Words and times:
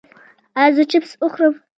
ایا 0.59 0.71
زه 0.75 0.83
چپس 0.91 1.11
وخورم؟ 1.23 1.53